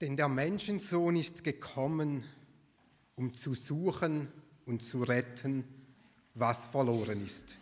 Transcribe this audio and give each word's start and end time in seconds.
Denn 0.00 0.16
der 0.16 0.28
Menschensohn 0.28 1.16
ist 1.16 1.44
gekommen, 1.44 2.24
um 3.14 3.32
zu 3.32 3.54
suchen 3.54 4.28
und 4.66 4.82
zu 4.82 5.02
retten, 5.02 5.64
was 6.34 6.66
verloren 6.66 7.24
ist. 7.24 7.56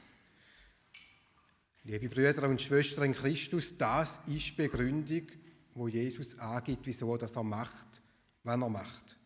Liebe 1.84 2.08
Brüder 2.08 2.48
und 2.48 2.62
Schwestern 2.62 3.04
in 3.04 3.12
Christus, 3.12 3.76
das 3.76 4.20
ist 4.26 4.50
die 4.50 4.52
Begründung, 4.52 5.26
wo 5.74 5.88
Jesus 5.88 6.38
angibt, 6.38 6.86
wieso 6.86 7.16
das 7.16 7.36
er 7.36 7.42
macht, 7.42 8.00
wann 8.44 8.62
er 8.62 8.68
macht. 8.68 9.16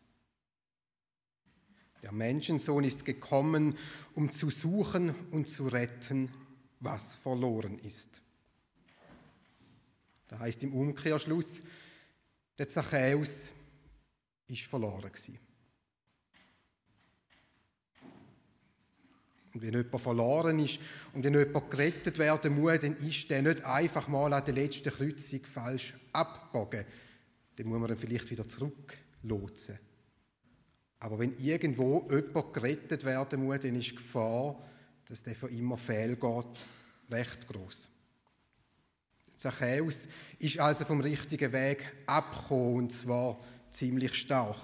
Der 2.03 2.13
Menschensohn 2.13 2.85
ist 2.85 3.05
gekommen, 3.05 3.77
um 4.15 4.33
zu 4.33 4.49
suchen 4.51 5.15
und 5.31 5.49
zu 5.49 5.69
retten, 5.69 6.31
was 6.81 7.15
verloren 7.17 7.79
ist. 7.79 8.21
Da 10.29 10.39
heißt 10.39 10.63
im 10.63 10.73
Umkehrschluss, 10.73 11.63
der 12.59 12.69
Zachäus 12.69 13.51
ist 14.49 14.63
verloren. 14.63 15.11
Und 19.55 19.63
wenn 19.63 19.73
jemand 19.73 20.03
verloren 20.03 20.59
ist 20.59 20.79
und 21.15 21.25
wenn 21.25 21.35
jemand 21.35 21.71
gerettet 21.71 22.19
werden 22.19 22.61
muss, 22.61 22.79
dann 22.81 22.95
ist 22.97 23.31
der 23.31 23.43
nicht 23.43 23.65
einfach 23.65 24.07
mal 24.09 24.33
an 24.33 24.45
der 24.45 24.55
letzten 24.55 24.91
Kreuzung 24.91 25.45
falsch 25.47 25.95
abgebogen. 26.13 26.85
Dann 27.57 27.67
muss 27.67 27.81
man 27.81 27.91
ihn 27.91 27.97
vielleicht 27.97 28.31
wieder 28.31 28.47
zurücklotsen. 28.47 29.79
Aber 31.01 31.19
wenn 31.19 31.37
irgendwo 31.39 32.07
jemand 32.11 32.53
gerettet 32.53 33.05
werden 33.05 33.45
muss, 33.45 33.61
dann 33.61 33.77
ist 33.77 33.93
die 33.93 33.97
Gefahr, 33.97 34.63
dass 35.07 35.23
der 35.23 35.35
für 35.35 35.49
immer 35.49 35.77
fehlgeht, 35.77 36.65
recht 37.11 37.47
groß. 37.47 37.89
Zachäus 39.37 40.09
ist 40.39 40.59
also 40.59 40.85
vom 40.85 41.01
richtigen 41.01 41.53
Weg 41.53 41.79
abgekommen, 42.07 42.77
und 42.77 42.93
zwar 42.93 43.39
ziemlich 43.71 44.15
stark. 44.15 44.57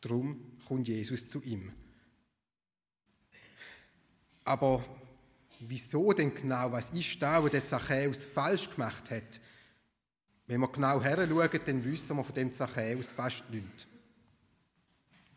Drum 0.00 0.58
kommt 0.66 0.88
Jesus 0.88 1.28
zu 1.28 1.40
ihm. 1.42 1.72
Aber 4.44 4.84
wieso 5.60 6.12
denn 6.12 6.34
genau? 6.34 6.72
Was 6.72 6.90
ist 6.90 7.20
da, 7.22 7.42
was 7.42 7.50
der 7.50 7.64
Zachäus 7.64 8.24
falsch 8.24 8.70
gemacht 8.70 9.10
hat? 9.10 9.40
Wenn 10.46 10.60
wir 10.60 10.72
genau 10.72 11.00
her 11.00 11.28
schauen, 11.28 11.60
dann 11.66 11.84
wissen 11.84 12.16
wir 12.16 12.24
von 12.24 12.34
dem 12.34 12.50
Zachäus 12.50 13.06
fast 13.06 13.48
nichts. 13.50 13.86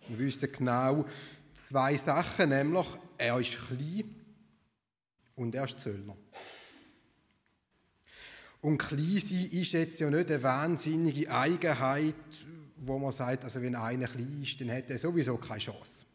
Wir 0.08 0.17
wissen 0.17 0.52
genau 0.52 1.06
zwei 1.53 1.95
Sachen, 1.95 2.50
nämlich 2.50 2.88
er 3.17 3.39
ist 3.39 3.58
klein 3.67 4.22
und 5.36 5.56
er 5.56 5.66
ist 5.66 5.80
Zöllner. 5.80 6.16
Und 8.62 8.78
klein 8.78 9.20
sein 9.20 9.50
ist 9.52 9.73
jetzt 9.73 10.00
ja 10.00 10.09
nicht 10.09 10.31
eine 10.31 10.42
wahnsinnige 10.42 11.30
Eigenheit, 11.30 12.16
wo 12.78 12.98
man 12.98 13.12
sagt, 13.12 13.44
also 13.44 13.62
wenn 13.62 13.75
einer 13.75 14.08
klein 14.08 14.42
ist, 14.42 14.59
dann 14.62 14.72
hat 14.72 14.90
er 14.90 14.98
sowieso 14.98 15.38
keine 15.38 15.59
Chance. 15.59 16.06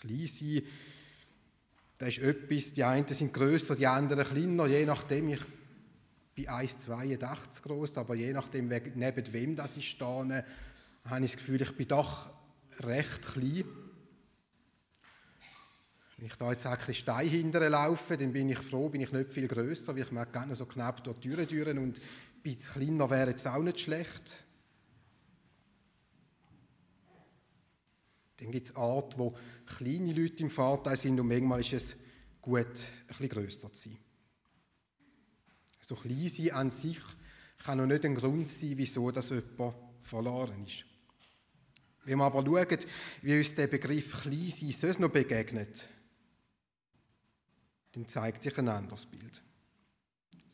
Klein 0.00 0.26
sein, 0.26 0.62
das 1.98 2.10
ist 2.10 2.18
etwas, 2.18 2.72
die 2.72 2.84
einen 2.84 3.08
sind 3.08 3.32
grösser, 3.32 3.74
die 3.74 3.86
anderen 3.86 4.24
kleiner, 4.24 4.66
je 4.66 4.86
nachdem, 4.86 5.30
ich 5.30 5.40
bin 6.36 6.46
1,82 6.46 7.62
groß, 7.62 7.98
aber 7.98 8.14
je 8.14 8.32
nachdem, 8.32 8.68
neben 8.68 9.32
wem 9.32 9.56
das 9.56 9.76
ich 9.76 9.90
stehe, 9.90 10.44
habe 11.04 11.24
ich 11.24 11.32
das 11.32 11.36
Gefühl, 11.38 11.60
ich 11.60 11.76
bin 11.76 11.88
doch 11.88 12.30
recht 12.80 13.22
klein. 13.22 13.64
Wenn 16.18 16.26
ich 16.26 16.34
da 16.34 16.50
jetzt 16.50 16.66
ein 16.66 16.94
Stein 16.94 17.28
hinterher 17.28 17.70
laufe, 17.70 18.16
dann 18.16 18.32
bin 18.32 18.48
ich 18.48 18.58
froh, 18.58 18.88
bin 18.88 19.00
ich 19.00 19.12
nicht 19.12 19.32
viel 19.32 19.46
größer, 19.46 19.94
weil 19.94 20.02
ich 20.02 20.10
mag 20.10 20.32
gerne 20.32 20.56
so 20.56 20.66
knapp 20.66 21.02
durch 21.04 21.20
die 21.20 21.28
Türen 21.28 21.46
düren 21.46 21.78
und 21.78 22.00
ein 22.00 22.42
bisschen 22.42 22.72
kleiner 22.72 23.08
wäre 23.08 23.30
jetzt 23.30 23.46
auch 23.46 23.62
nicht 23.62 23.78
schlecht. 23.78 24.44
Dann 28.38 28.50
gibt 28.50 28.66
es 28.66 28.74
Orte, 28.74 29.16
wo 29.16 29.32
kleine 29.64 30.12
Leute 30.12 30.42
im 30.42 30.50
Vorteil 30.50 30.96
sind 30.96 31.20
und 31.20 31.28
manchmal 31.28 31.60
ist 31.60 31.72
es 31.72 31.96
gut, 32.42 32.66
ein 32.66 33.06
bisschen 33.06 33.28
grösser 33.28 33.72
zu 33.72 33.88
sein. 33.88 33.98
So 35.86 35.94
klein 35.94 36.28
sein 36.28 36.50
an 36.50 36.70
sich 36.72 36.98
kann 37.58 37.78
noch 37.78 37.86
nicht 37.86 38.04
ein 38.04 38.16
Grund 38.16 38.48
sein, 38.48 38.72
wieso 38.74 39.08
das 39.12 39.30
jemand 39.30 39.76
verloren 40.00 40.66
ist. 40.66 40.84
Wenn 42.04 42.18
wir 42.18 42.24
aber 42.24 42.44
schauen, 42.44 42.78
wie 43.22 43.38
uns 43.38 43.54
der 43.54 43.68
Begriff 43.68 44.22
klein 44.22 44.50
sein 44.50 44.72
sonst 44.72 44.98
noch 44.98 45.10
begegnet, 45.10 45.88
dann 47.98 48.06
zeigt 48.06 48.44
sich 48.44 48.56
ein 48.56 48.68
anderes 48.68 49.06
Bild. 49.06 49.42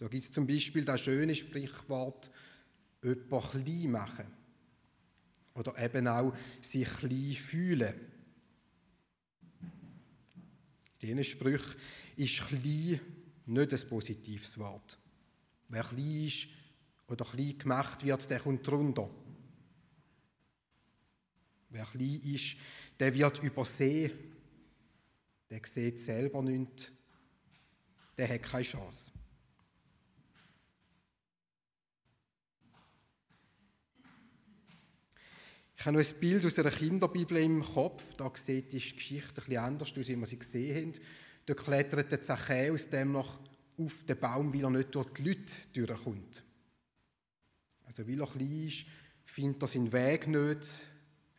So 0.00 0.09
gibt 0.09 0.25
es 0.25 0.32
zum 0.32 0.47
Beispiel 0.47 0.82
das 0.82 1.03
schöne 1.03 1.34
Sprichwort, 1.34 2.31
jemand 3.03 3.50
klein 3.50 3.91
machen. 3.91 4.27
Oder 5.53 5.78
eben 5.78 6.09
auch 6.09 6.34
sich 6.62 6.88
klein 6.88 7.34
fühlen. 7.34 7.94
In 11.00 11.19
diesen 11.19 11.25
Sprüchen 11.25 11.75
ist 12.16 12.49
klein 12.49 13.00
nicht 13.44 13.75
ein 13.75 13.88
positives 13.91 14.56
Wort. 14.56 14.99
Wer 15.69 15.82
klein 15.82 16.25
ist 16.25 16.49
oder 17.09 17.26
klein 17.26 17.59
gemacht 17.59 18.06
wird, 18.06 18.31
der 18.31 18.41
kommt 18.41 18.66
drunter. 18.66 19.11
Wer 21.69 21.84
klein 21.84 22.21
ist, 22.22 22.56
der 22.99 23.15
wird 23.15 23.43
übersehen. 23.43 24.12
Der 25.50 25.61
sieht 25.62 25.99
selber 25.99 26.41
nichts 26.41 26.94
der 28.17 28.29
hat 28.29 28.43
keine 28.43 28.65
Chance. 28.65 29.11
Ich 35.77 35.87
habe 35.87 35.99
noch 35.99 36.09
ein 36.09 36.19
Bild 36.19 36.47
aus 36.47 36.59
einer 36.59 36.71
Kinderbibel 36.71 37.37
im 37.39 37.63
Kopf. 37.63 38.15
Da 38.15 38.33
sieht 38.35 38.73
die 38.73 38.81
Geschichte 38.81 39.29
ein 39.29 39.35
bisschen 39.35 39.59
anders 39.59 39.91
aus, 39.91 40.09
wie 40.09 40.17
wir 40.17 40.27
sie 40.27 40.39
gesehen 40.39 40.95
haben. 40.95 41.01
Da 41.45 41.55
klettert 41.55 42.11
der 42.11 42.23
Zachäus 42.23 42.89
dem 42.89 43.13
noch 43.13 43.39
auf 43.77 44.05
den 44.09 44.19
Baum, 44.19 44.55
weil 44.55 44.65
er 44.65 44.71
nicht 44.71 44.95
durch 44.95 45.11
die 45.13 45.29
Leute 45.29 45.53
durchkommt. 45.75 46.43
Also 47.85 48.09
weil 48.09 48.21
er 48.21 48.27
klein 48.27 48.67
ist, 48.67 48.87
findet 49.25 49.63
er 49.63 49.69
seinen 49.69 49.93
Weg 49.93 50.27
nicht, 50.27 50.71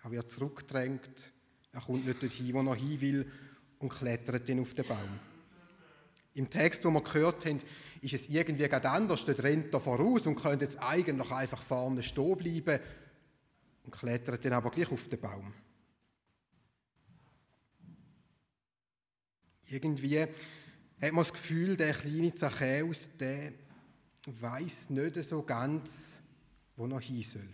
er 0.03 0.12
wird 0.12 0.30
zurückgedrängt, 0.30 1.31
er 1.72 1.81
kommt 1.81 2.06
nicht 2.06 2.22
dorthin, 2.22 2.53
wo 2.53 2.59
er 2.59 2.75
hin 2.75 3.02
will 3.02 3.31
und 3.80 3.90
klettert 3.90 4.47
dann 4.47 4.59
auf 4.59 4.74
den 4.74 4.85
Baum. 4.85 5.19
Im 6.35 6.50
Text, 6.50 6.84
wo 6.84 6.91
wir 6.91 7.01
gehört 7.01 7.46
haben, 7.46 7.59
ist 8.01 8.13
es 8.13 8.28
irgendwie 8.28 8.68
ganz 8.68 8.85
anders. 8.85 9.23
Dort 9.25 9.41
rennt 9.41 9.73
er 9.73 9.79
voraus 9.79 10.28
und 10.28 10.35
könnte 10.35 10.66
jetzt 10.66 10.78
eigentlich 10.81 11.31
einfach 11.31 11.63
vorne 11.63 12.03
stehen 12.03 12.38
bleiben 12.38 12.84
und 13.84 13.91
klettert 13.91 14.44
dann 14.44 14.53
aber 14.53 14.69
gleich 14.69 14.91
auf 14.91 15.07
den 15.07 15.19
Baum. 15.19 15.53
Irgendwie 19.69 20.22
hat 20.22 20.29
man 21.01 21.23
das 21.23 21.31
Gefühl, 21.31 21.78
der 21.78 21.94
kleine 21.94 22.34
Zachäus, 22.34 23.09
der 23.17 23.53
weiß 24.25 24.90
nicht 24.90 25.16
so 25.23 25.41
ganz, 25.41 26.19
wo 26.75 26.85
er 26.88 27.00
hin 27.00 27.23
soll. 27.23 27.47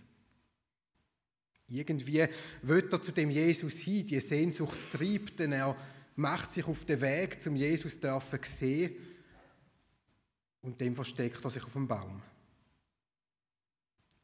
Irgendwie 1.68 2.26
will 2.62 2.88
er 2.90 3.00
zu 3.00 3.12
dem 3.12 3.30
Jesus 3.30 3.74
hin, 3.74 4.06
die 4.06 4.18
Sehnsucht 4.18 4.90
treibt, 4.90 5.38
denn 5.38 5.52
er 5.52 5.76
macht 6.16 6.52
sich 6.52 6.66
auf 6.66 6.84
den 6.84 7.00
Weg 7.00 7.42
zum 7.42 7.56
Jesus 7.56 7.98
dürfen 7.98 8.38
sehen 8.44 8.94
und 10.62 10.78
dem 10.78 10.94
versteckt 10.94 11.44
er 11.44 11.50
sich 11.50 11.64
auf 11.64 11.72
dem 11.72 11.88
Baum. 11.88 12.22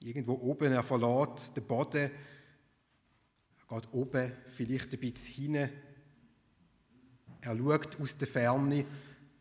Irgendwo 0.00 0.34
oben, 0.34 0.72
er 0.72 0.82
verlässt 0.82 1.56
den 1.56 1.66
Boden, 1.66 2.10
er 3.70 3.80
geht 3.80 3.92
oben 3.92 4.32
vielleicht 4.46 4.92
ein 4.92 5.00
bisschen 5.00 5.34
hin. 5.34 5.70
Er 7.40 7.56
schaut 7.56 8.00
aus 8.00 8.16
der 8.16 8.28
Ferne, 8.28 8.84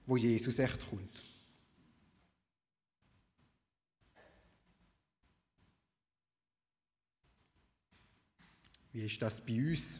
wo 0.05 0.17
Jesus 0.17 0.59
echt 0.59 0.89
kommt. 0.89 1.23
Wie 8.91 9.05
ist 9.05 9.21
das 9.21 9.45
bei 9.45 9.53
uns? 9.53 9.99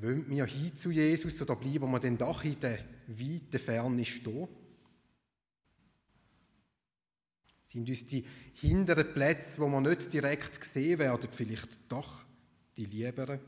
Wollen 0.00 0.28
wir 0.28 0.46
hin 0.46 0.76
zu 0.76 0.92
Jesus 0.92 1.42
oder 1.42 1.56
bleiben 1.56 1.90
wir 1.90 1.98
denn 1.98 2.16
doch 2.16 2.44
in 2.44 2.60
der 2.60 2.78
weiten 3.08 3.58
Ferne 3.58 4.04
stehen? 4.04 4.46
Sind 7.66 7.88
uns 7.88 8.04
die 8.04 8.24
hinteren 8.54 9.12
Plätze, 9.12 9.58
wo 9.58 9.66
wir 9.66 9.80
nicht 9.80 10.12
direkt 10.12 10.60
gesehen 10.60 11.00
werden, 11.00 11.28
vielleicht 11.28 11.80
doch 11.88 12.24
die 12.76 12.84
lieberen? 12.84 13.40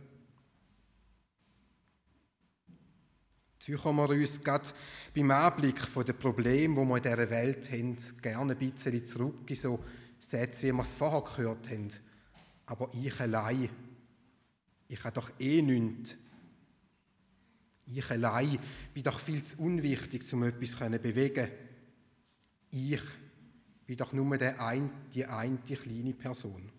Züchen 3.60 3.96
wir 3.96 4.10
uns 4.10 4.40
gerade 4.40 4.70
beim 5.14 5.30
Anblick 5.30 5.78
von 5.78 6.04
den 6.04 6.18
Problemen, 6.18 6.74
die 6.74 6.88
wir 6.88 6.96
in 6.96 7.02
dieser 7.02 7.30
Welt 7.30 7.70
haben, 7.70 7.96
gerne 8.20 8.52
ein 8.54 8.58
bisschen 8.58 9.04
zurück 9.04 9.48
in 9.48 9.56
so 9.56 9.78
Sätze, 10.18 10.64
wie 10.64 10.72
wir 10.72 10.82
es 10.82 10.94
vorher 10.94 11.22
gehört 11.22 11.70
haben. 11.70 11.88
Aber 12.66 12.90
ich 12.92 13.20
allein, 13.20 13.68
ich 14.88 15.04
habe 15.04 15.14
doch 15.14 15.30
eh 15.38 15.62
nichts 15.62 16.16
Ich 17.94 18.10
allein 18.10 18.58
bin 18.94 19.02
doch 19.02 19.18
viel 19.18 19.42
zu 19.42 19.56
unwichtig, 19.58 20.32
um 20.32 20.44
etwas 20.44 20.70
zu 20.70 20.98
bewegen. 20.98 21.48
Ich 22.70 23.02
bin 23.86 23.96
doch 23.96 24.12
nur 24.12 24.36
der 24.36 24.64
ein, 24.64 24.90
die 25.12 25.24
eine 25.26 25.58
kleine 25.58 26.14
Person. 26.14 26.70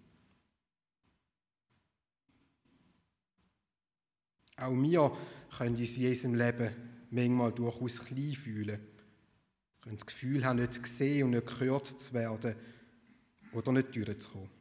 Auch 4.55 4.73
wir 4.73 5.17
können 5.57 5.75
uns 5.75 5.97
in 5.97 6.01
diesem 6.01 6.35
Leben 6.35 6.71
manchmal 7.09 7.51
durchaus 7.51 8.05
klein 8.05 8.33
fühlen. 8.33 8.79
Wir 8.79 9.81
können 9.81 9.97
das 9.97 10.05
Gefühl 10.05 10.45
haben, 10.45 10.59
nicht 10.59 10.81
gesehen 10.81 11.25
und 11.25 11.31
nicht 11.31 11.47
gehört 11.47 11.87
zu 11.99 12.13
werden 12.13 12.55
oder 13.51 13.71
nicht 13.71 13.95
durchzukommen. 13.95 14.60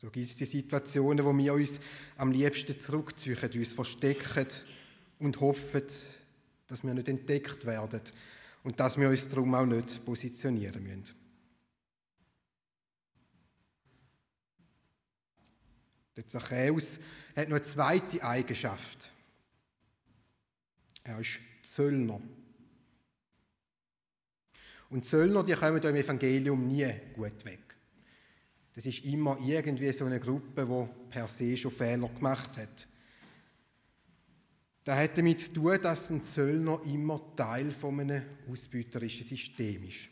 So 0.00 0.10
gibt 0.10 0.28
es 0.28 0.36
die 0.36 0.44
Situationen, 0.44 1.24
wo 1.24 1.36
wir 1.36 1.54
uns 1.54 1.80
am 2.18 2.30
liebsten 2.30 2.78
zurückziehen, 2.78 3.36
uns 3.36 3.72
verstecken 3.72 4.46
und 5.18 5.40
hoffen, 5.40 5.82
dass 6.68 6.84
wir 6.84 6.94
nicht 6.94 7.08
entdeckt 7.08 7.66
werden 7.66 8.00
und 8.62 8.78
dass 8.78 8.96
wir 8.96 9.08
uns 9.08 9.28
darum 9.28 9.56
auch 9.56 9.66
nicht 9.66 10.04
positionieren 10.04 10.84
müssen. 10.84 11.16
Der 16.16 16.26
Zachäus 16.28 17.00
hat 17.34 17.48
noch 17.48 17.56
eine 17.56 17.62
zweite 17.62 18.22
Eigenschaft. 18.22 19.10
Er 21.02 21.18
ist 21.18 21.40
Zöllner. 21.74 22.20
Und 24.90 25.06
Zöllner, 25.06 25.42
die 25.42 25.54
kommen 25.54 25.82
im 25.82 25.96
Evangelium 25.96 26.68
nie 26.68 26.92
gut 27.14 27.44
weg. 27.44 27.67
Das 28.78 28.86
ist 28.86 29.04
immer 29.06 29.36
irgendwie 29.44 29.90
so 29.90 30.04
eine 30.04 30.20
Gruppe, 30.20 30.64
die 30.64 31.10
per 31.10 31.26
se 31.26 31.56
schon 31.56 31.72
Fehler 31.72 32.08
gemacht 32.10 32.56
hat. 32.58 32.86
Das 34.84 34.96
hat 34.96 35.18
damit 35.18 35.40
zu 35.40 35.52
tun, 35.52 35.80
dass 35.82 36.10
ein 36.10 36.22
Zöllner 36.22 36.78
immer 36.84 37.20
Teil 37.34 37.72
von 37.72 37.98
einem 37.98 38.22
ausbeuterischen 38.48 39.26
System 39.26 39.82
ist. 39.82 40.08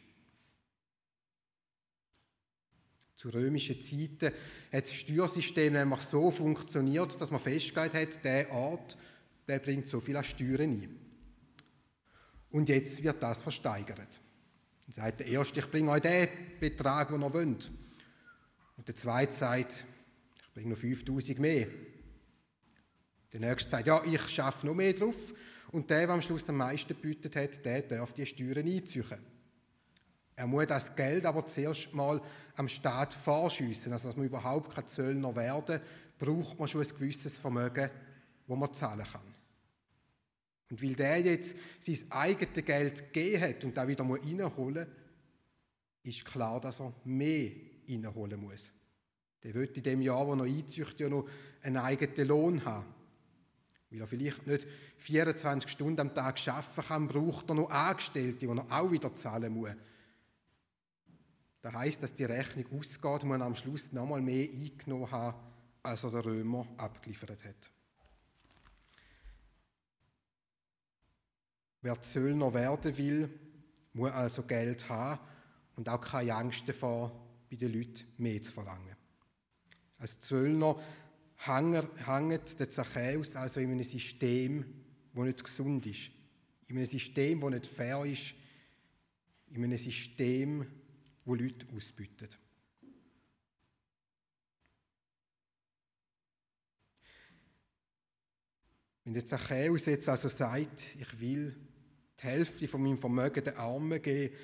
Zu 3.14 3.28
römischen 3.28 3.80
Zeiten 3.80 4.34
hat 4.72 4.82
das 4.88 4.94
Steuersystem 4.94 5.72
nämlich 5.72 6.00
so 6.00 6.32
funktioniert, 6.32 7.20
dass 7.20 7.30
man 7.30 7.38
festgelegt 7.38 7.94
hat, 7.94 8.24
der 8.24 8.50
Ort 8.50 8.96
der 9.46 9.60
bringt 9.60 9.86
so 9.86 10.00
viel 10.00 10.16
an 10.16 10.24
Steuern 10.24 10.72
ein. 10.72 10.98
Und 12.50 12.68
jetzt 12.68 13.00
wird 13.00 13.22
das 13.22 13.42
versteigert. 13.42 14.20
Dann 14.86 14.92
sagt 14.92 15.20
der 15.20 15.28
Erste, 15.28 15.60
ich 15.60 15.70
bringe 15.70 15.92
euch 15.92 16.02
den 16.02 16.26
Betrag, 16.58 17.10
den 17.10 17.22
ihr 17.22 17.32
wollt. 17.32 17.70
Der 18.86 18.94
Zweite 18.94 19.32
sagt, 19.32 19.84
ich 20.38 20.54
bringe 20.54 20.70
noch 20.70 20.78
5000 20.78 21.38
mehr. 21.38 21.66
Der 23.32 23.40
Nächste 23.40 23.70
sagt, 23.70 23.86
ja, 23.86 24.00
ich 24.04 24.28
schaffe 24.28 24.66
noch 24.66 24.74
mehr 24.74 24.92
drauf. 24.92 25.34
Und 25.72 25.90
der, 25.90 26.06
der 26.06 26.10
am 26.10 26.22
Schluss 26.22 26.48
am 26.48 26.56
meisten 26.56 26.88
gebütet 26.88 27.36
hat, 27.36 27.64
der 27.64 27.82
darf 27.82 28.12
die 28.12 28.24
Steuern 28.24 28.66
einziehen. 28.66 29.04
Er 30.36 30.46
muss 30.46 30.66
das 30.66 30.94
Geld 30.94 31.24
aber 31.24 31.44
zuerst 31.46 31.92
mal 31.94 32.20
am 32.56 32.68
Staat 32.68 33.14
vorschiessen. 33.14 33.92
Also, 33.92 34.08
dass 34.08 34.16
man 34.16 34.26
überhaupt 34.26 34.74
kein 34.74 34.86
Zöllner 34.86 35.34
werden 35.34 35.80
braucht 36.18 36.58
man 36.58 36.68
schon 36.68 36.82
ein 36.82 36.88
gewisses 36.88 37.36
Vermögen, 37.36 37.90
das 38.46 38.56
man 38.56 38.72
zahlen 38.72 39.06
kann. 39.06 39.34
Und 40.70 40.82
weil 40.82 40.94
der 40.94 41.20
jetzt 41.20 41.54
sein 41.78 41.98
eigenes 42.10 42.64
Geld 42.64 43.12
gegeben 43.12 43.42
hat 43.42 43.64
und 43.64 43.76
da 43.76 43.86
wieder 43.86 44.04
reinholen 44.04 44.86
muss, 44.86 44.96
ist 46.02 46.24
klar, 46.24 46.60
dass 46.60 46.80
er 46.80 46.92
mehr 47.04 47.52
reinholen 47.88 48.40
muss. 48.40 48.72
Der 49.42 49.54
wird 49.54 49.76
in 49.76 49.82
dem 49.82 50.00
Jahr, 50.02 50.26
wo 50.26 50.34
er 50.34 50.42
einzieht, 50.44 50.98
ja 50.98 51.08
noch 51.08 51.28
einen 51.62 51.76
eigenen 51.76 52.28
Lohn 52.28 52.64
haben. 52.64 52.86
Weil 53.90 54.00
er 54.00 54.06
vielleicht 54.06 54.46
nicht 54.46 54.66
24 54.98 55.70
Stunden 55.70 56.00
am 56.00 56.14
Tag 56.14 56.40
arbeiten 56.48 56.82
kann, 56.82 57.08
braucht 57.08 57.48
er 57.48 57.54
noch 57.54 57.70
Angestellte, 57.70 58.38
die 58.38 58.46
er 58.46 58.66
auch 58.70 58.90
wieder 58.90 59.14
zahlen 59.14 59.52
muss. 59.52 59.70
Das 61.62 61.74
heisst, 61.74 62.02
dass 62.02 62.14
die 62.14 62.24
Rechnung 62.24 62.78
ausgeht, 62.78 63.24
muss 63.24 63.40
am 63.40 63.54
Schluss 63.54 63.92
nochmal 63.92 64.20
mehr 64.20 64.48
eingenommen 64.48 65.10
haben, 65.10 65.38
als 65.82 66.04
er 66.04 66.10
der 66.10 66.24
Römer 66.24 66.66
abgeliefert 66.76 67.44
hat. 67.44 67.70
Wer 71.82 72.02
Zöllner 72.02 72.52
werden 72.52 72.96
will, 72.96 73.30
muss 73.92 74.10
also 74.10 74.42
Geld 74.42 74.88
haben 74.88 75.20
und 75.76 75.88
auch 75.88 76.00
keine 76.00 76.34
Angst 76.34 76.68
davor, 76.68 77.12
bei 77.48 77.56
den 77.56 77.72
Leuten 77.72 78.04
mehr 78.18 78.42
zu 78.42 78.52
verlangen. 78.52 78.95
Als 79.98 80.20
Zöllner 80.20 80.80
hängt 81.36 82.58
der 82.58 82.68
Zachäus 82.68 83.36
also 83.36 83.60
in 83.60 83.70
einem 83.70 83.84
System, 83.84 84.64
das 85.14 85.24
nicht 85.24 85.44
gesund 85.44 85.86
ist. 85.86 86.10
In 86.68 86.76
einem 86.76 86.86
System, 86.86 87.40
das 87.40 87.50
nicht 87.50 87.66
fair 87.66 88.04
ist. 88.04 88.34
In 89.48 89.64
einem 89.64 89.78
System, 89.78 90.66
wo 91.24 91.34
Leute 91.34 91.66
ausbeuten. 91.74 92.28
Wenn 99.04 99.14
der 99.14 99.24
Zachäus 99.24 99.86
jetzt 99.86 100.08
also 100.08 100.28
sagt, 100.28 100.82
ich 100.98 101.20
will 101.20 101.54
die 102.20 102.24
Hälfte 102.24 102.66
von 102.66 102.82
meinem 102.82 102.98
Vermögen 102.98 103.44
den 103.44 103.56
Armen 103.56 104.02
geben 104.02 104.34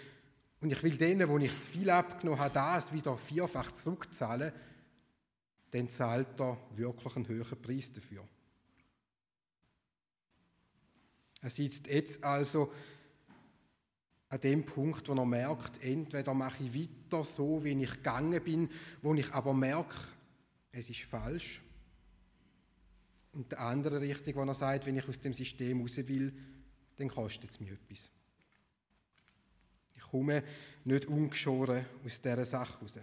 und 0.61 0.73
ich 0.73 0.81
will 0.85 0.97
denen, 0.97 1.29
wo 1.29 1.37
ich 1.39 1.57
zu 1.57 1.69
viel 1.69 1.91
abgenommen 1.91 2.39
habe, 2.39 2.55
das 2.55 2.93
wieder 2.93 3.17
vierfach 3.17 3.73
zurückzahlen, 3.73 4.53
dann 5.73 5.89
zahlt 5.89 6.39
er 6.39 6.59
wirklich 6.75 7.17
einen 7.17 7.29
höheren 7.29 7.61
Preis 7.61 7.93
dafür. 7.93 8.27
Er 11.41 11.51
sitzt 11.51 11.89
jetzt 11.89 12.23
also 12.23 12.73
an 14.29 14.41
dem 14.41 14.65
Punkt, 14.65 15.09
wo 15.09 15.15
er 15.15 15.27
merkt, 15.27 15.83
entweder 15.83 16.35
mache 16.35 16.63
ich 16.63 16.75
weiter 16.75 17.25
so, 17.25 17.65
wie 17.65 17.83
ich 17.83 17.91
gegangen 17.91 18.43
bin, 18.45 18.69
wo 19.01 19.15
ich 19.15 19.33
aber 19.33 19.53
merke, 19.55 19.97
es 20.71 20.89
ist 20.89 21.03
falsch. 21.03 21.61
Und 23.33 23.51
der 23.51 23.61
andere 23.61 24.01
Richtung, 24.01 24.35
wo 24.37 24.45
er 24.45 24.55
sagt, 24.55 24.87
wenn 24.87 24.97
ich 24.97 25.09
aus 25.09 25.21
dem 25.21 25.33
System 25.33 25.81
raus 25.81 25.97
will, 25.97 26.33
dann 26.97 27.09
kostet 27.09 27.51
es 27.51 27.61
mich 27.61 27.71
etwas. 27.71 28.11
Ich 29.97 30.03
komme 30.03 30.45
nicht 30.85 31.07
ungeschoren 31.07 31.87
aus 32.05 32.21
dieser 32.21 32.45
Sache 32.45 32.79
raus. 32.79 32.99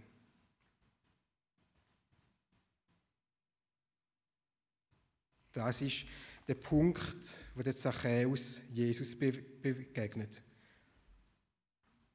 Das 5.51 5.81
ist 5.81 6.05
der 6.47 6.55
Punkt, 6.55 7.29
wo 7.55 7.61
der 7.61 7.75
Zachäus 7.75 8.59
Jesus 8.71 9.15
begegnet. 9.15 10.41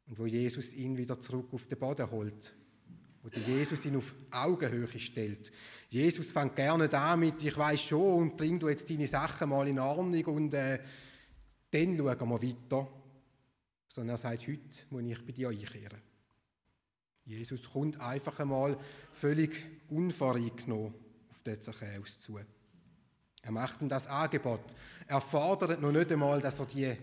Und 0.07 0.19
wo 0.19 0.27
Jesus 0.27 0.75
ihn 0.75 0.97
wieder 0.97 1.19
zurück 1.19 1.49
auf 1.53 1.67
den 1.67 1.79
Boden 1.79 2.11
holt. 2.11 2.55
Wo 3.23 3.29
Jesus 3.29 3.85
ihn 3.87 3.97
auf 3.97 4.15
Augenhöhe 4.31 4.99
stellt. 4.99 5.51
Jesus 5.89 6.33
fängt 6.33 6.57
gerne 6.57 6.89
damit, 6.89 7.43
ich 7.43 7.57
weiß 7.57 7.81
schon, 7.81 8.23
und 8.23 8.37
bring 8.37 8.59
du 8.59 8.69
jetzt 8.69 8.91
deine 8.91 9.07
Sachen 9.07 9.49
mal 9.49 9.67
in 9.67 9.79
Ordnung 9.79 10.25
und 10.27 10.55
äh, 10.55 10.79
dann 11.71 11.97
schauen 11.97 12.29
wir 12.29 12.43
weiter. 12.43 12.89
Sondern 13.89 14.17
er 14.17 14.19
sagt, 14.19 14.49
heute 14.49 14.61
muss 14.91 15.03
ich 15.05 15.25
bei 15.25 15.33
dir 15.33 15.49
einkehren. 15.49 16.03
Jesus 17.25 17.71
kommt 17.71 17.99
einfach 18.01 18.41
einmal 18.41 18.77
völlig 19.13 19.55
unvoreingenommen 19.89 20.93
auf 21.31 21.43
den 21.43 21.61
Zachäus 21.61 22.21
zu. 22.21 22.39
Er 23.45 23.53
macht 23.53 23.83
ihm 23.83 23.89
das 23.89 24.07
Angebot. 24.07 24.75
Er 25.07 25.21
fordert 25.21 25.81
noch 25.81 25.93
nicht 25.93 26.11
einmal, 26.11 26.41
dass 26.41 26.59
er 26.59 26.67
die, 26.67 26.97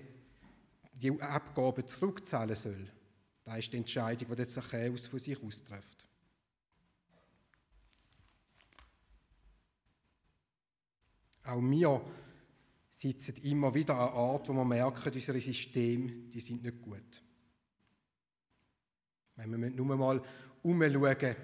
die 0.93 1.21
Abgabe 1.21 1.86
zurückzahlen 1.86 2.55
soll. 2.55 2.91
Das 3.43 3.60
ist 3.60 3.71
die 3.71 3.77
Entscheidung, 3.77 4.27
die 4.27 4.36
der 4.36 4.48
Zachäus 4.48 5.05
von 5.05 5.19
sich 5.19 5.41
austrifft. 5.41 6.07
Auch 11.43 11.62
wir 11.62 12.01
sitzen 12.89 13.36
immer 13.43 13.74
wieder 13.74 13.95
an 13.95 14.13
Ort, 14.13 14.50
wo 14.50 14.53
wir 14.53 14.65
merken, 14.65 15.12
unsere 15.13 15.39
Systeme, 15.39 16.12
die 16.33 16.39
sind 16.39 16.63
nicht 16.63 16.81
gut. 16.81 17.24
Wir 19.36 19.48
nur 19.48 19.95
mal 19.95 20.21
umschauen, 20.63 21.36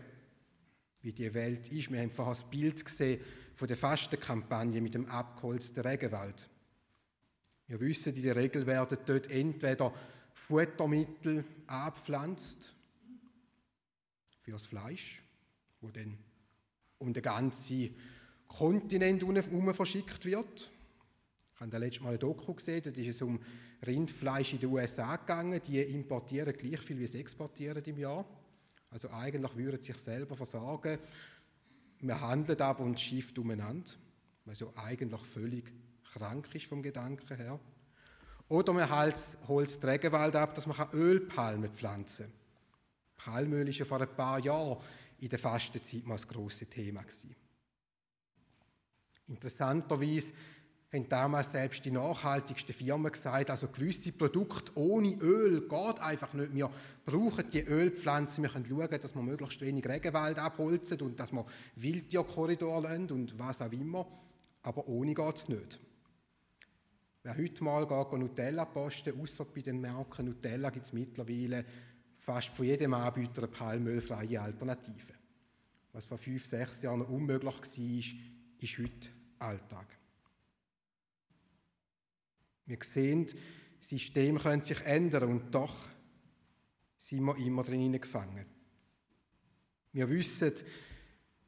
wie 1.02 1.14
die 1.14 1.34
Welt 1.34 1.72
ist. 1.72 1.92
Wir 1.92 2.02
haben 2.02 2.12
vorhin 2.12 2.34
das 2.34 2.50
Bild 2.50 2.84
gesehen 2.84 3.22
von 3.58 3.68
der 3.68 3.76
Fastenkampagne 3.76 4.80
mit 4.82 4.94
dem 4.94 5.08
abgeholzten 5.08 5.82
Regenwald. 5.82 6.48
Wir 7.66 7.80
wissen, 7.80 8.16
in 8.16 8.22
der 8.22 8.36
Regel 8.36 8.68
werden 8.68 9.00
dort 9.04 9.32
entweder 9.32 9.92
Futtermittel 10.32 11.44
abpflanzt 11.66 12.76
fürs 14.42 14.68
Fleisch, 14.68 15.24
wo 15.82 15.90
dann 15.90 16.20
um 17.00 17.12
den 17.12 17.24
ganzen 17.24 17.96
Kontinent 18.48 19.24
herum 19.24 19.74
verschickt 19.74 20.24
wird. 20.26 20.72
Ich 21.56 21.60
habe 21.60 21.72
da 21.72 21.80
letztes 21.80 22.04
Mal 22.04 22.14
ein 22.14 22.20
Doku 22.20 22.54
gesehen, 22.54 22.84
da 22.84 22.92
ist 22.92 23.08
es 23.08 23.22
um 23.24 23.40
Rindfleisch 23.88 24.54
in 24.54 24.60
den 24.60 24.70
USA 24.70 25.16
gegangen. 25.16 25.60
Die 25.66 25.82
importieren 25.82 26.56
gleich 26.56 26.80
viel, 26.80 27.00
wie 27.00 27.08
sie 27.08 27.20
exportieren 27.20 27.84
im 27.84 27.98
Jahr. 27.98 28.24
Also 28.92 29.10
eigentlich 29.10 29.56
würden 29.56 29.82
sie 29.82 29.94
sich 29.94 29.98
selber 29.98 30.36
versorgen. 30.36 31.00
Wir 32.00 32.22
handeln 32.22 32.62
aber 32.62 32.84
und 32.84 33.00
schifft 33.00 33.38
umeinander. 33.40 33.92
was 34.46 34.60
ja 34.60 34.68
eigentlich 34.78 35.22
völlig 35.22 35.74
krank 36.14 36.48
ist 36.56 36.66
vom 36.66 36.82
Gedanken 36.82 37.36
her. 37.36 37.60
Oder 38.48 38.72
man 38.72 39.14
holt 39.48 39.84
den 39.84 39.90
Regenwald 39.90 40.36
ab, 40.36 40.56
dass 40.56 40.68
man 40.68 40.90
Ölpalmen 40.94 41.72
pflanzen 41.72 42.28
kann. 42.28 43.34
Palmöl 43.34 43.66
war 43.66 43.74
ja 43.74 43.86
vor 43.86 44.02
ein 44.02 44.16
paar 44.16 44.40
Jahren 44.40 44.78
in 45.20 45.30
der 45.30 45.40
Fastenzeit 45.40 46.06
mal 46.06 46.16
das 46.16 46.28
grosse 46.28 46.66
Thema. 46.68 47.04
Interessanterweise 49.26 50.34
haben 50.94 51.10
damals 51.10 51.52
selbst 51.52 51.84
die 51.84 51.92
nachhaltigsten 51.92 52.74
Firmen 52.74 53.12
gesagt, 53.12 53.50
also 53.50 53.68
gewisse 53.68 54.12
Produkte 54.14 54.72
ohne 54.76 55.16
Öl 55.16 55.68
geht 55.68 56.00
einfach 56.00 56.34
nicht. 56.34 56.56
Wir 56.56 56.70
brauchen 57.06 57.50
die 57.52 57.64
Ölpflanzen, 57.64 58.44
wir 58.44 58.50
können 58.50 58.66
schauen, 58.66 58.88
dass 58.90 59.14
wir 59.14 59.22
möglichst 59.22 59.60
wenig 59.60 59.88
Regenwald 59.88 60.40
abholzen 60.40 61.02
und 61.02 61.20
dass 61.20 61.34
wir 61.34 61.46
Wildtierkorridor 61.76 62.82
lassen 62.82 63.12
und 63.12 63.38
was 63.38 63.62
auch 63.62 63.72
immer. 63.72 64.08
Aber 64.64 64.88
ohne 64.88 65.14
geht 65.14 65.36
es 65.36 65.50
nicht. 65.50 65.80
Wer 67.24 67.38
heute 67.38 67.64
mal 67.66 67.86
geht, 67.86 68.20
Nutella 68.20 68.64
posten, 68.64 69.20
außer 69.20 69.44
bei 69.44 69.62
den 69.62 69.82
Märkten 69.82 70.26
Nutella 70.26 70.70
gibt 70.70 70.86
es 70.86 70.94
mittlerweile 70.94 71.66
fast 72.18 72.50
von 72.50 72.66
jedem 72.66 72.94
Anbieter 72.94 73.44
eine 73.44 73.52
palmölfreie 73.52 74.42
Alternative. 74.42 75.14
Was 75.92 76.06
vor 76.06 76.18
fünf, 76.18 76.46
sechs 76.46 76.82
Jahren 76.82 77.02
unmöglich 77.02 77.54
war, 77.54 78.62
ist 78.62 78.78
heute 78.78 79.10
Alltag. 79.40 79.97
Wir 82.68 82.78
sehen, 82.82 83.26
das 83.80 83.90
System 83.90 84.38
könnte 84.38 84.68
sich 84.68 84.82
ändern 84.82 85.30
und 85.30 85.56
doch 85.56 85.88
sind 86.98 87.24
wir 87.24 87.38
immer 87.38 87.64
drin 87.64 88.00
gefangen. 88.00 88.46
Wir 89.94 90.10
wissen, 90.10 90.54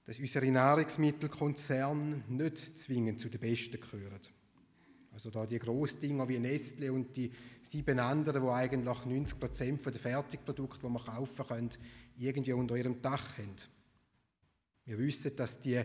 dass 0.06 0.18
unsere 0.18 0.50
Nahrungsmittelkonzerne 0.50 2.24
nicht 2.30 2.78
zwingend 2.78 3.20
zu 3.20 3.30
den 3.30 3.42
Besten 3.42 3.80
gehören. 3.80 4.22
Also 5.12 5.30
da 5.32 5.46
die 5.46 5.60
Grossdinger 5.60 6.28
wie 6.30 6.40
Nestle 6.40 6.94
und 6.94 7.16
die 7.16 7.32
sieben 7.62 8.00
anderen, 8.00 8.42
die 8.42 8.50
eigentlich 8.50 9.06
90 9.06 9.40
Prozent 9.40 9.86
der 9.86 9.94
Fertigprodukte, 9.94 10.80
die 10.82 10.90
man 10.90 11.04
kaufen 11.04 11.46
können, 11.46 11.70
irgendwie 12.16 12.54
unter 12.54 12.76
ihrem 12.76 13.02
Dach 13.02 13.38
haben. 13.38 13.56
Wir 14.86 14.98
wissen, 14.98 15.36
dass 15.36 15.60
die 15.60 15.82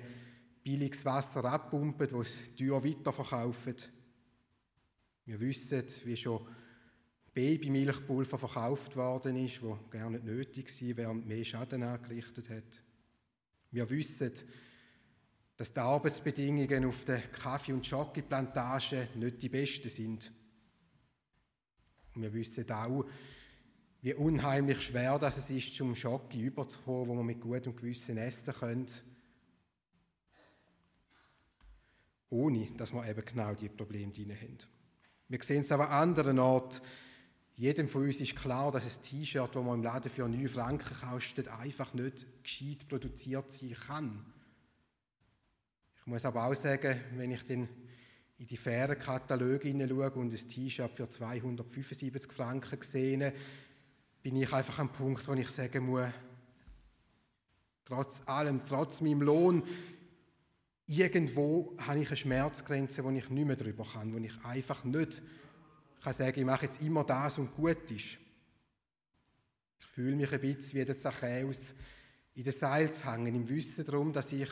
billiges 0.62 1.04
Wasser 1.04 1.44
abpumpen, 1.44 2.08
das 2.08 2.28
es 2.28 2.54
teuer 2.56 2.84
weiterverkaufen. 2.84 3.74
Wir 5.26 5.40
wissen, 5.40 5.84
wie 6.04 6.16
schon 6.16 6.46
Babymilchpulver 7.32 8.38
verkauft 8.38 8.94
worden 8.96 9.36
ist, 9.36 9.62
wo 9.62 9.78
gar 9.90 10.10
nicht 10.10 10.24
nötig 10.24 10.70
war, 10.80 10.96
während 10.96 11.26
mehr 11.26 11.44
Schaden 11.44 11.82
angerichtet 11.82 12.48
hat. 12.48 12.82
Wir 13.70 13.88
wissen, 13.90 14.30
dass 15.56 15.72
die 15.72 15.80
Arbeitsbedingungen 15.80 16.84
auf 16.84 17.04
der 17.04 17.20
Kaffee- 17.20 17.72
und 17.72 17.86
Schokiplantage 17.86 19.08
nicht 19.16 19.42
die 19.42 19.48
besten 19.48 19.88
sind. 19.88 20.32
Und 22.14 22.22
wir 22.22 22.32
wissen 22.32 22.70
auch, 22.70 23.04
wie 24.02 24.14
unheimlich 24.14 24.82
schwer 24.82 25.18
das 25.18 25.38
es 25.38 25.50
ist, 25.50 25.74
zum 25.74 25.96
Schoki 25.96 26.42
überzukommen, 26.42 27.08
wo 27.08 27.14
man 27.14 27.26
mit 27.26 27.40
gutem 27.40 27.74
Gewissen 27.74 28.18
essen 28.18 28.52
könnte, 28.52 28.94
ohne 32.28 32.68
dass 32.76 32.92
wir 32.92 33.08
eben 33.08 33.24
genau 33.24 33.54
diese 33.54 33.72
Probleme 33.72 34.12
drin 34.12 34.36
haben. 34.38 34.58
Wir 35.28 35.42
sehen 35.42 35.62
es 35.62 35.72
aber 35.72 35.90
an 35.90 36.10
anderen 36.10 36.38
Orten. 36.38 36.80
Jedem 37.56 37.88
von 37.88 38.02
uns 38.02 38.20
ist 38.20 38.36
klar, 38.36 38.72
dass 38.72 38.84
ein 38.84 39.02
T-Shirt, 39.02 39.54
das 39.54 39.62
man 39.62 39.76
im 39.78 39.82
Laden 39.82 40.10
für 40.10 40.28
9 40.28 40.48
Franken 40.48 40.96
kostet, 41.10 41.48
einfach 41.48 41.94
nicht 41.94 42.26
gescheit 42.42 42.88
produziert 42.88 43.50
sein 43.50 43.76
kann. 43.86 44.24
Ich 46.00 46.06
muss 46.06 46.24
aber 46.24 46.44
auch 46.44 46.54
sagen, 46.54 47.00
wenn 47.16 47.30
ich 47.30 47.44
dann 47.44 47.68
in 48.38 48.46
die 48.46 48.56
fairen 48.56 48.98
Kataloge 48.98 49.68
hineinschaue 49.68 50.10
und 50.12 50.34
ein 50.34 50.48
T-Shirt 50.48 50.92
für 50.92 51.08
275 51.08 52.32
Franken 52.32 52.82
sehe, 52.82 53.32
bin 54.22 54.36
ich 54.36 54.52
einfach 54.52 54.80
am 54.80 54.92
Punkt, 54.92 55.26
wo 55.28 55.32
ich 55.34 55.48
sagen 55.48 55.86
muss, 55.86 56.08
trotz 57.84 58.22
allem, 58.26 58.62
trotz 58.66 59.00
meinem 59.00 59.22
Lohn, 59.22 59.62
irgendwo 60.86 61.76
habe 61.78 62.00
ich 62.00 62.08
eine 62.08 62.16
Schmerzgrenze, 62.16 63.04
wo 63.04 63.10
ich 63.10 63.30
nicht 63.30 63.46
mehr 63.46 63.56
drüber 63.56 63.84
kann, 63.84 64.12
wo 64.12 64.18
ich 64.18 64.44
einfach 64.44 64.84
nicht 64.84 65.22
kann 66.04 66.12
sagen, 66.12 66.38
ich 66.38 66.44
mache 66.44 66.66
jetzt 66.66 66.82
immer 66.82 67.02
das 67.02 67.38
und 67.38 67.54
gut 67.54 67.90
ist. 67.90 68.18
Ich 69.80 69.86
fühle 69.86 70.16
mich 70.16 70.30
ein 70.32 70.40
bisschen 70.40 70.78
wie 70.78 70.84
der 70.84 70.98
Zachäus 70.98 71.74
in 72.34 72.44
den 72.44 72.52
Seil 72.52 72.92
zu 72.92 73.10
hängen, 73.10 73.34
im 73.34 73.48
Wissen 73.48 73.84
darum, 73.86 74.12
dass 74.12 74.32
ich 74.32 74.50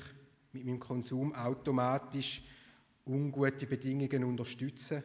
mit 0.52 0.64
meinem 0.64 0.80
Konsum 0.80 1.34
automatisch 1.34 2.42
ungute 3.06 3.66
Bedingungen 3.66 4.24
unterstütze 4.24 5.04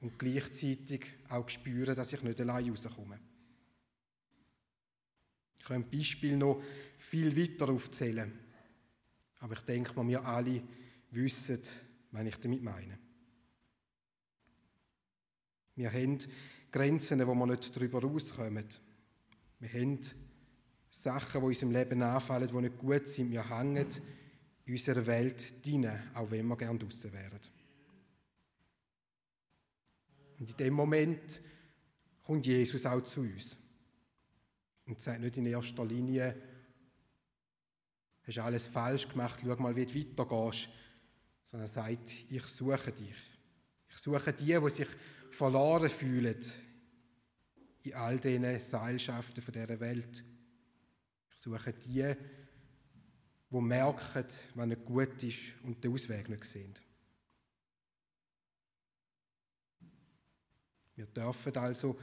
und 0.00 0.18
gleichzeitig 0.18 1.06
auch 1.30 1.48
spüre, 1.48 1.94
dass 1.94 2.12
ich 2.12 2.22
nicht 2.22 2.40
allein 2.40 2.68
rauskomme. 2.68 3.18
Ich 5.58 5.64
könnte 5.64 5.96
Beispiel 5.96 6.36
noch 6.36 6.62
viel 6.98 7.36
weiter 7.36 7.70
aufzählen. 7.70 8.47
Aber 9.40 9.54
ich 9.54 9.60
denke 9.60 9.94
mal, 9.94 10.06
wir 10.06 10.24
alle 10.24 10.62
wissen, 11.10 11.60
was 12.10 12.26
ich 12.26 12.36
damit 12.36 12.62
meine. 12.62 12.98
Wir 15.76 15.92
haben 15.92 16.18
Grenzen, 16.72 17.26
wo 17.26 17.34
wir 17.34 17.46
nicht 17.46 17.74
darüber 17.74 18.02
rauskommen. 18.02 18.66
Wir 19.60 19.72
haben 19.72 20.00
Sachen, 20.90 21.32
die 21.32 21.38
in 21.38 21.44
unserem 21.44 21.70
Leben 21.70 22.02
anfallen, 22.02 22.48
die 22.48 22.60
nicht 22.60 22.78
gut 22.78 23.06
sind. 23.06 23.30
Wir 23.30 23.48
hängen 23.48 23.86
in 24.64 24.72
unserer 24.72 25.06
Welt 25.06 25.64
drin, 25.64 25.88
auch 26.14 26.30
wenn 26.30 26.46
wir 26.46 26.56
gerne 26.56 26.78
draußen 26.78 27.12
wären. 27.12 27.40
Und 30.38 30.50
in 30.50 30.56
dem 30.56 30.74
Moment 30.74 31.40
kommt 32.22 32.46
Jesus 32.46 32.84
auch 32.86 33.02
zu 33.02 33.20
uns 33.20 33.56
und 34.86 35.00
sagt 35.00 35.20
nicht 35.20 35.36
in 35.36 35.46
erster 35.46 35.84
Linie, 35.84 36.34
hast 38.28 38.38
alles 38.38 38.66
falsch 38.66 39.08
gemacht, 39.08 39.40
schau 39.42 39.56
mal, 39.56 39.74
wie 39.74 39.86
du 39.86 39.94
weitergehst. 39.94 40.68
Sondern 41.44 41.66
er 41.66 41.72
sagt, 41.72 42.30
ich 42.30 42.42
suche 42.42 42.92
dich. 42.92 43.16
Ich 43.88 43.96
suche 43.96 44.32
die, 44.32 44.58
die 44.58 44.70
sich 44.70 44.88
verloren 45.30 45.88
fühlen 45.88 46.36
in 47.82 47.94
all 47.94 48.18
diesen 48.18 48.60
Seilschaften 48.60 49.42
dieser 49.42 49.80
Welt. 49.80 50.24
Ich 51.30 51.42
suche 51.42 51.72
die, 51.72 52.14
die 53.50 53.60
merken, 53.60 54.24
wenn 54.54 54.72
es 54.72 54.84
gut 54.84 55.22
ist 55.22 55.40
und 55.62 55.82
den 55.82 55.92
Ausweg 55.92 56.28
nicht 56.28 56.44
sehen. 56.44 56.74
Wir 60.94 61.06
dürfen 61.06 61.56
also 61.56 61.96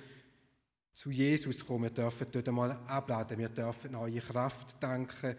zu 0.94 1.12
Jesus 1.12 1.65
kommen, 1.65 1.84
wir 1.84 1.89
dürfen 1.89 2.27
dort 2.32 2.48
einmal 2.48 2.72
abladen, 2.88 3.38
wir 3.38 3.50
dürfen 3.50 3.91
neue 3.91 4.22
Kraft 4.22 4.82
danken, 4.82 5.36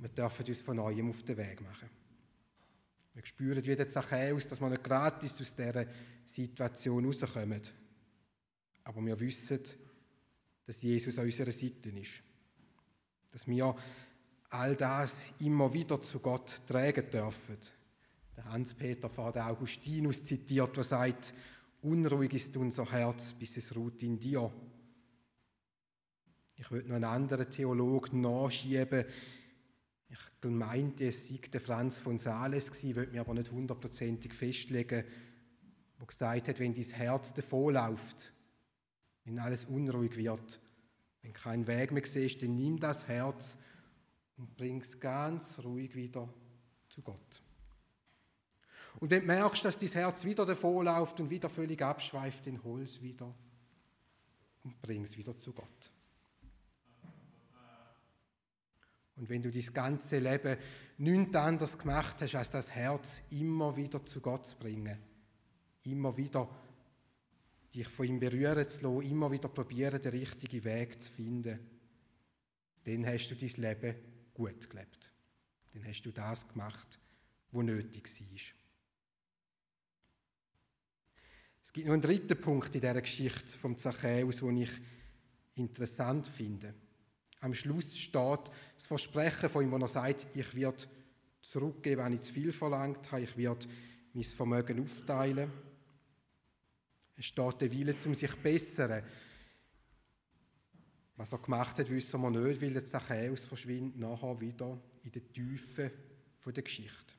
wir 0.00 0.08
dürfen 0.08 0.46
uns 0.46 0.60
von 0.60 0.76
Neuem 0.76 1.10
auf 1.10 1.22
den 1.22 1.36
Weg 1.36 1.60
machen. 1.60 1.90
Wir 3.12 3.26
spüren 3.26 3.64
wie 3.64 3.76
der 3.76 3.88
Zachäus, 3.88 4.48
dass 4.48 4.60
wir 4.60 4.70
nicht 4.70 4.82
gratis 4.82 5.40
aus 5.40 5.54
dieser 5.54 5.84
Situation 6.24 7.04
rauskommen. 7.04 7.60
Aber 8.84 9.04
wir 9.04 9.20
wissen, 9.20 9.60
dass 10.64 10.80
Jesus 10.80 11.18
an 11.18 11.26
unserer 11.26 11.52
Seite 11.52 11.90
ist. 11.90 12.22
Dass 13.32 13.46
wir 13.46 13.76
all 14.50 14.74
das 14.74 15.22
immer 15.40 15.72
wieder 15.72 16.00
zu 16.00 16.18
Gott 16.18 16.62
tragen 16.66 17.10
dürfen. 17.10 17.58
Der 18.36 18.44
Hans-Peter 18.46 19.10
von 19.10 19.32
der 19.32 19.48
Augustinus 19.48 20.24
zitiert, 20.24 20.76
der 20.76 20.84
sagt, 20.84 21.34
unruhig 21.82 22.32
ist 22.32 22.56
unser 22.56 22.90
Herz, 22.90 23.34
bis 23.34 23.56
es 23.58 23.76
ruht 23.76 24.02
in 24.02 24.18
dir. 24.18 24.50
Ich 26.56 26.70
würde 26.70 26.88
noch 26.88 26.96
einen 26.96 27.04
anderen 27.04 27.50
Theologen 27.50 28.22
nachschieben, 28.22 29.04
ich 30.10 30.50
meinte, 30.50 31.06
es 31.06 31.28
sei 31.28 31.38
der 31.52 31.60
Franz 31.60 31.98
von 31.98 32.18
Sales 32.18 32.70
gewesen, 32.70 32.96
würde 32.96 33.12
mir 33.12 33.20
aber 33.20 33.34
nicht 33.34 33.52
hundertprozentig 33.52 34.34
festlegen, 34.34 35.04
wo 35.98 36.06
gesagt 36.06 36.48
hat, 36.48 36.58
wenn 36.58 36.74
dein 36.74 36.84
Herz 36.84 37.32
davonläuft, 37.32 38.32
wenn 39.24 39.38
alles 39.38 39.66
unruhig 39.66 40.16
wird, 40.16 40.60
wenn 41.22 41.32
kein 41.32 41.66
Weg 41.66 41.92
mehr 41.92 42.04
siehst, 42.04 42.42
dann 42.42 42.56
nimm 42.56 42.80
das 42.80 43.06
Herz 43.06 43.56
und 44.36 44.56
bring 44.56 44.80
es 44.80 44.98
ganz 44.98 45.58
ruhig 45.62 45.94
wieder 45.94 46.28
zu 46.88 47.02
Gott. 47.02 47.42
Und 48.98 49.10
wenn 49.10 49.20
du 49.20 49.26
merkst, 49.26 49.64
dass 49.64 49.78
dein 49.78 49.90
Herz 49.90 50.24
wieder 50.24 50.44
davonläuft 50.44 51.20
und 51.20 51.30
wieder 51.30 51.48
völlig 51.48 51.80
abschweift, 51.82 52.46
dann 52.46 52.62
hol 52.64 52.82
es 52.82 53.00
wieder 53.00 53.32
und 54.64 54.82
bring 54.82 55.04
es 55.04 55.16
wieder 55.16 55.36
zu 55.36 55.52
Gott. 55.52 55.92
Und 59.20 59.28
wenn 59.28 59.42
du 59.42 59.50
dein 59.50 59.72
ganze 59.74 60.18
Leben 60.18 60.56
nichts 60.96 61.36
anderes 61.36 61.76
gemacht 61.76 62.16
hast, 62.22 62.34
als 62.34 62.48
das 62.48 62.70
Herz 62.70 63.20
immer 63.28 63.76
wieder 63.76 64.02
zu 64.06 64.22
Gott 64.22 64.46
zu 64.46 64.56
bringen, 64.56 64.96
immer 65.84 66.16
wieder 66.16 66.48
dich 67.74 67.86
von 67.86 68.06
ihm 68.06 68.18
berühren 68.18 68.66
zu 68.66 68.80
lassen, 68.80 69.10
immer 69.10 69.30
wieder 69.30 69.50
probieren, 69.50 70.00
den 70.00 70.12
richtigen 70.12 70.64
Weg 70.64 71.02
zu 71.02 71.12
finden, 71.12 71.60
dann 72.84 73.06
hast 73.06 73.28
du 73.28 73.36
dein 73.36 73.60
Leben 73.60 73.94
gut 74.32 74.70
gelebt. 74.70 75.12
Dann 75.74 75.86
hast 75.86 76.00
du 76.00 76.12
das 76.12 76.48
gemacht, 76.48 76.98
was 77.50 77.62
nötig 77.62 78.08
war. 78.20 78.40
Es 81.62 81.72
gibt 81.74 81.86
noch 81.88 81.92
einen 81.92 82.02
dritten 82.02 82.40
Punkt 82.40 82.74
in 82.74 82.80
dieser 82.80 83.02
Geschichte 83.02 83.58
vom 83.58 83.76
Zachäus, 83.76 84.36
den 84.36 84.56
ich 84.56 84.70
interessant 85.56 86.26
finde. 86.26 86.74
Am 87.40 87.54
Schluss 87.54 87.96
steht 87.96 88.14
das 88.74 88.86
Versprechen 88.86 89.48
von 89.48 89.64
ihm, 89.64 89.70
wo 89.70 89.78
er 89.78 89.88
sagt, 89.88 90.26
ich 90.34 90.54
werde 90.54 90.84
zurückgeben, 91.40 92.04
wenn 92.04 92.12
ich 92.12 92.20
zu 92.20 92.32
viel 92.32 92.52
verlangt 92.52 93.10
habe, 93.10 93.22
ich 93.22 93.36
werde 93.36 93.66
mein 94.12 94.24
Vermögen 94.24 94.82
aufteilen. 94.82 95.50
Es 97.16 97.26
steht 97.26 97.60
der 97.60 97.72
Wille, 97.72 97.94
um 98.04 98.14
sich 98.14 98.30
zu 98.30 98.36
bessern. 98.38 99.02
Was 101.16 101.32
er 101.32 101.38
gemacht 101.38 101.78
hat, 101.78 101.90
wissen 101.90 102.20
wir 102.20 102.30
nicht, 102.30 102.62
weil 102.62 102.72
der 102.72 102.84
Zachäus 102.84 103.40
verschwindet 103.40 103.98
nachher 103.98 104.40
wieder 104.40 104.80
in 105.02 105.12
der 105.12 105.32
Tiefe 105.32 105.92
der 106.46 106.62
Geschichte. 106.62 107.14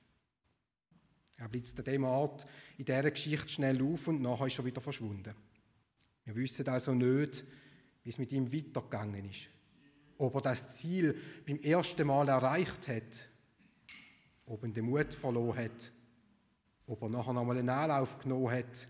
Er 1.38 1.50
blitzt 1.50 1.78
an 1.78 1.86
dem 1.86 2.04
Ort 2.04 2.46
in 2.78 2.86
dieser 2.86 3.12
Geschichte 3.12 3.50
schnell 3.50 3.82
auf 3.82 4.08
und 4.08 4.22
nachher 4.22 4.48
ist 4.48 4.58
er 4.58 4.66
wieder 4.66 4.82
verschwunden. 4.82 5.34
Wir 6.26 6.36
wissen 6.36 6.68
also 6.68 6.94
nicht, 6.94 7.44
wie 8.04 8.10
es 8.10 8.18
mit 8.18 8.32
ihm 8.32 8.52
weitergegangen 8.52 9.26
ist. 9.26 9.48
Ob 10.22 10.36
er 10.36 10.42
das 10.42 10.78
Ziel 10.78 11.18
beim 11.48 11.58
ersten 11.58 12.06
Mal 12.06 12.30
erreicht 12.30 12.88
hat, 12.88 13.28
ob 14.46 14.62
er 14.62 14.70
den 14.70 14.86
Mut 14.86 15.16
verloren 15.16 15.58
hat, 15.58 15.92
ob 16.86 17.02
er 17.02 17.10
nachher 17.10 17.34
nochmal 17.34 17.58
einen 17.58 17.70
Anlauf 17.70 18.20
genommen 18.20 18.52
hat, 18.52 18.88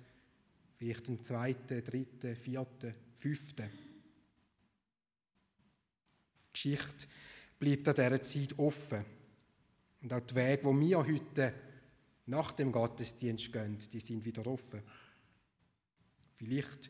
vielleicht 0.76 1.08
den 1.08 1.24
zweiten, 1.24 1.86
dritten, 1.86 2.36
vierten, 2.36 2.94
fünften. 3.16 3.70
Die 6.48 6.52
Geschichte 6.52 7.08
bleibt 7.58 7.88
an 7.88 7.96
dieser 7.96 8.22
Zeit 8.22 8.60
offen. 8.60 9.06
Und 10.02 10.12
auch 10.12 10.20
die 10.20 10.36
Wege, 10.36 10.64
die 10.64 10.90
wir 10.90 10.98
heute 10.98 11.54
nach 12.26 12.52
dem 12.52 12.74
Gottesdienst 12.74 13.54
gehen, 13.54 13.78
die 13.78 14.00
sind 14.02 14.26
wieder 14.26 14.46
offen. 14.48 14.84
Vielleicht 16.36 16.90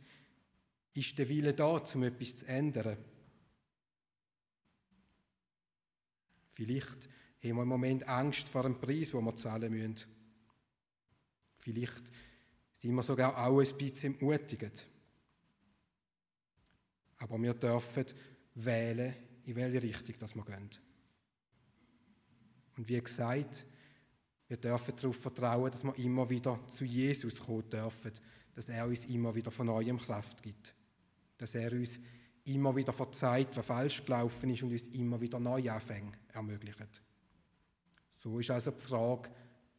ist 0.96 1.16
der 1.20 1.30
Wille 1.30 1.54
da, 1.54 1.80
um 1.94 2.02
etwas 2.02 2.40
zu 2.40 2.48
ändern. 2.48 2.98
Vielleicht 6.62 7.10
haben 7.44 7.56
wir 7.56 7.64
im 7.64 7.68
Moment 7.70 8.08
Angst 8.08 8.48
vor 8.48 8.62
dem 8.62 8.80
Preis, 8.80 9.10
den 9.10 9.26
wir 9.26 9.36
zahlen 9.36 9.74
müssen. 9.74 9.96
Vielleicht 11.58 12.04
sind 12.72 12.94
wir 12.94 13.02
sogar 13.02 13.36
auch 13.48 13.60
ein 13.60 13.78
bisschen 13.78 14.14
entmutigt. 14.14 14.86
Aber 17.18 17.42
wir 17.42 17.56
dürfen 17.56 18.06
wählen, 18.54 19.16
in 19.46 19.56
welche 19.56 19.82
Richtung 19.82 20.16
das 20.20 20.36
wir 20.36 20.46
gehen. 20.46 20.70
Und 22.78 22.88
wie 22.88 23.02
gesagt, 23.02 23.66
wir 24.48 24.58
dürfen 24.58 24.96
darauf 24.98 25.16
vertrauen, 25.16 25.72
dass 25.72 25.84
wir 25.84 25.98
immer 25.98 26.30
wieder 26.30 26.60
zu 26.68 26.86
Jesus 26.86 27.40
kommen 27.40 27.68
dürfen, 27.72 28.12
dass 28.54 28.70
er 28.70 28.86
uns 28.86 29.06
immer 29.06 29.34
wieder 29.34 29.50
von 29.50 29.66
neuem 29.66 29.98
Kraft 29.98 30.44
gibt. 30.44 30.76
Dass 31.40 31.56
er 31.56 31.72
uns 31.72 32.00
immer 32.46 32.76
wieder 32.76 32.94
verzeiht, 32.94 33.56
was 33.56 33.66
falsch 33.66 34.04
gelaufen 34.04 34.50
ist 34.50 34.64
und 34.64 34.72
uns 34.72 34.88
immer 34.88 35.20
wieder 35.22 35.40
Neuanfänge 35.40 36.14
ermöglicht. 36.34 37.02
So 38.16 38.40
ist 38.40 38.52
also 38.52 38.72
die 38.72 38.80
Frage, 38.80 39.30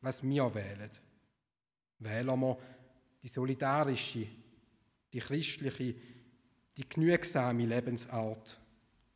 was 0.00 0.22
wir 0.22 0.54
wählen. 0.54 0.90
Wählen 1.98 2.40
wir 2.40 2.58
die 3.22 3.28
solidarische, 3.28 4.26
die 5.12 5.18
christliche, 5.20 5.94
die 6.76 6.88
genügsame 6.88 7.66
Lebensart 7.66 8.58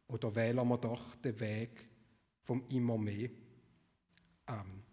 oder 0.09 0.35
wählen 0.35 0.69
wir 0.69 0.79
doch 0.79 1.15
den 1.17 1.41
Weg 1.41 1.89
vom 2.43 2.65
immer 2.69 2.99
mehr? 2.99 3.31
Amen. 4.47 4.86